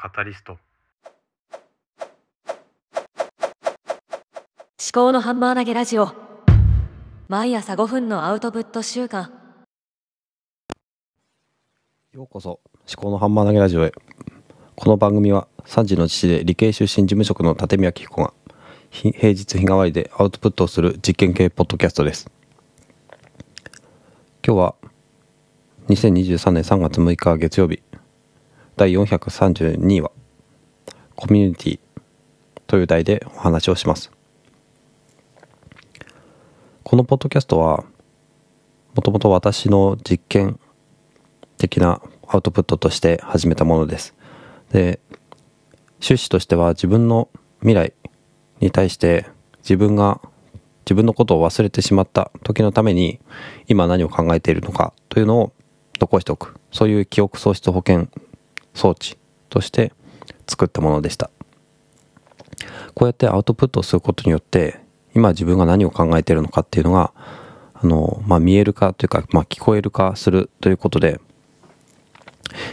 [0.00, 0.52] カタリスト。
[0.52, 0.60] 思
[4.92, 6.12] 考のハンマー投げラジオ。
[7.26, 9.32] 毎朝5分のアウトプット週間。
[12.12, 13.92] ようこそ思考のハンマー投げラジオへ。
[14.76, 18.32] この番組は3時の父で理系出身事務職の立宮紀彦が
[18.92, 22.30] 平日日替わりでアウトプットをする実験系ポッドキャストです。
[24.46, 24.74] 今日は
[25.88, 27.82] 2023年3月6日月曜日
[28.78, 30.12] 第432話
[31.16, 31.80] コミュニティ
[32.68, 34.12] という題でお話をします。
[36.84, 37.84] このポッドキャストは
[38.94, 40.60] もともと私の実験
[41.56, 44.14] 的なアウトプットとして始めたものです。
[44.70, 45.00] で
[45.94, 47.92] 趣旨としては自分の未来
[48.60, 49.26] に対して
[49.58, 50.20] 自分が
[50.84, 53.18] 自分のことを忘れてしまった時のために
[53.66, 55.52] 今何を考えているのかというのを
[55.98, 56.54] 残しておく。
[56.70, 58.08] そういう記憶喪失保険
[58.78, 59.18] 装置
[59.50, 59.92] として
[60.46, 61.30] 作ったものでした。
[62.94, 64.80] こうやってアウトプットをすることによって
[65.14, 67.12] 今自分が何を考えているのかっていうのが
[67.74, 71.20] あの、まあ、見えるかというか、まあ、聞こえるかするということで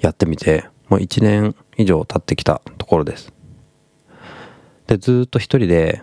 [0.00, 3.32] やってみてもう1年以上経ってきたところです。
[4.86, 6.02] でずっと一人で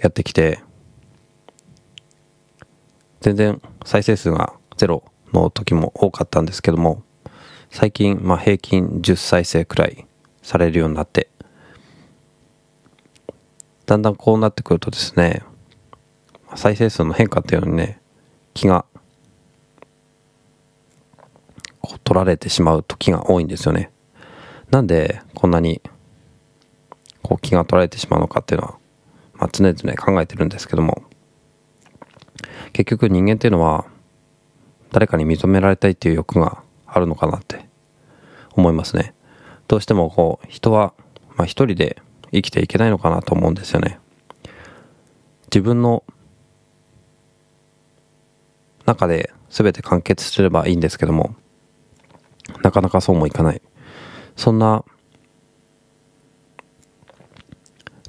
[0.00, 0.60] やってきて
[3.20, 7.02] 全然再生数がゼロの時も多かったんですけども
[7.74, 10.06] 最近、まあ、平均10再生くらい
[10.42, 11.30] されるようになって。
[13.86, 15.42] だんだんこうなってくるとですね
[16.54, 18.00] 再生数の変化っていうのにね
[18.54, 18.84] 気が
[21.80, 23.90] こう取られてしまう時が多いんですよね。
[24.70, 25.80] なんでこんなに
[27.22, 28.78] こう気が取られてしまうのかっていうのは、
[29.32, 31.02] まあ、常々考えてるんですけども。
[32.74, 33.86] 結局人間っていうのは
[34.92, 36.61] 誰かに認められたいっていう欲が
[36.92, 37.66] あるのかなって
[38.54, 39.14] 思いますね。
[39.68, 40.92] どうしてもこう人は、
[41.36, 43.98] まあ、一人で生きていけないのかなと思うんですよね。
[45.44, 46.04] 自分の
[48.86, 51.34] 中で全て完結すればいいんですけども
[52.62, 53.62] なかなかそうもいかない
[54.36, 54.84] そんな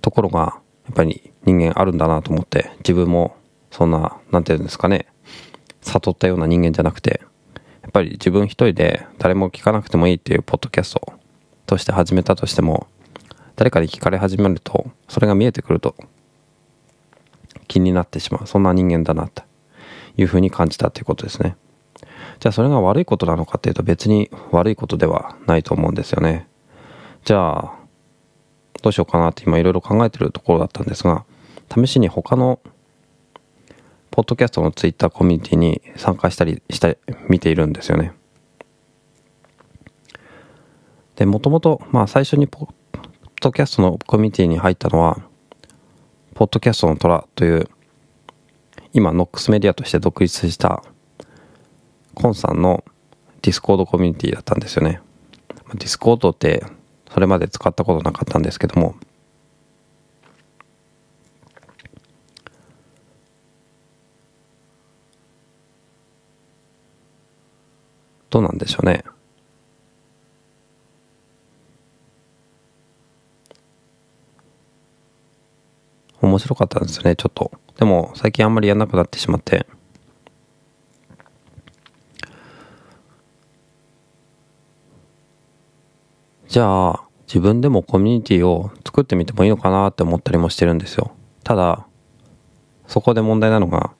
[0.01, 3.35] ところがやっぱり人間あるんだなと思って自分も
[3.71, 5.07] そんな何て言うんですかね
[5.81, 7.21] 悟ったような人間じゃなくて
[7.93, 11.13] ぱり自分一人で誰も聞かなくてもいいっていうポッドキャスト
[11.67, 12.87] として始めたとしても
[13.55, 15.95] 誰かに聞かれ始めるとそれが見えてくると
[17.67, 18.47] 気になってしまう。
[18.47, 19.43] そんな人間だなと
[20.17, 21.55] いうふうに感じたっていうことですね。
[22.39, 26.47] じゃあそれが悪いことなのかっていうと別に悪いことではないと思うんですよね。
[27.23, 27.73] じゃあ
[28.81, 31.25] どうしようかなって今いろいろ考えてるところだったんですが
[31.73, 32.59] 試しに他の
[34.13, 38.13] ポッドキャストのツイッターコミュニティに参加したりして見ているんですよね。
[41.15, 42.99] で、もともと、まあ最初にポッ
[43.41, 45.19] ドキャストのコミュニティに入ったのは、
[46.35, 47.67] ポッドキャストの虎という、
[48.93, 50.83] 今、ノックスメディアとして独立した、
[52.13, 52.83] コンさんの
[53.41, 55.01] ディスコードコミュニティだったんですよね。
[55.73, 56.63] ディスコードって
[57.11, 58.93] それまで使ったことなかったんですけども、
[68.33, 69.03] どうなんでしょうね。
[76.19, 77.51] 面白かったんですよね、ちょっと。
[77.77, 79.67] でも、最近あんまりやんなくなってしまって。
[86.47, 91.11] じゃあ、自分でもコミュニティを作ってみてもいいのかなって思ったりもしてるんですよ。
[91.43, 91.85] ただ、
[92.87, 93.91] そこで問題なのが、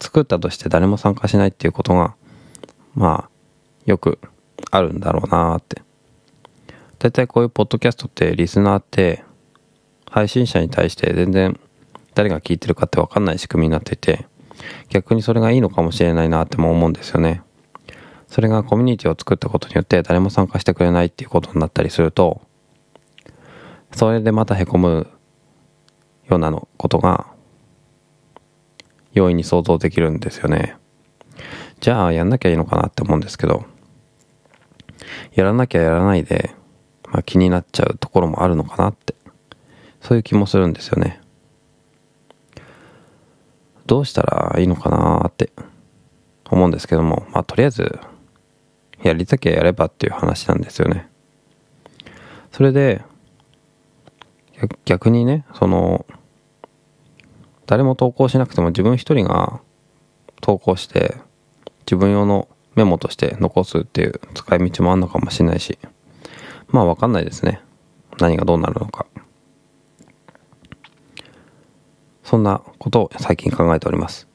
[0.00, 2.16] 作ったとして誰も参加しないっていうことが
[2.94, 3.30] まあ、
[3.86, 4.18] よく
[4.70, 5.82] あるんだろうなって。
[6.98, 9.24] 大体こういうポッドキャストってリスナーって
[10.08, 11.58] 配信者に対して全然
[12.14, 14.26] 誰が聞いてるかってわかんない仕組みになっていて
[14.88, 17.42] 逆にそれがいいのかもしれないなっても思うんですよね。
[18.28, 22.40] それがコミュニティを作ったことによって誰も参加してくれないっていうことになったりすると
[23.94, 25.06] それでまたへこむ
[26.28, 27.26] ようなのことが
[29.12, 30.76] 容易に想像できるんですよね。
[31.82, 33.64] じゃあやんなきゃいいのかなって思うんですけど、
[35.34, 36.54] やらなきゃやらないで、
[37.10, 39.16] まあ、気になっちゃうところもあるのかなって、
[40.00, 41.20] そういう気もするんですよね。
[43.86, 45.50] どうしたらいいのかなって
[46.48, 47.98] 思うんですけども、まあとりあえず、
[49.02, 51.08] やりたきゃやればっていう話なんですよね。
[52.52, 53.02] それで、
[54.84, 56.06] 逆にね、その、
[57.66, 59.60] 誰も投稿しなくても自分一人が
[60.40, 61.16] 投稿して
[61.86, 65.78] 自分用のメモとして残すっていう使い道もあんのかもしれないし、
[66.68, 67.60] まあわかんないですね
[68.18, 69.06] 何がどうなるのか
[72.24, 74.26] そんなことを最近考えております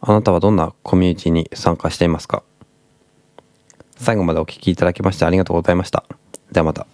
[0.00, 2.42] あなたはどんなコミュニティに参加していますか？
[3.96, 6.04] 最後までお聞きいただきましてありがとうございました。
[6.52, 6.86] ではまた。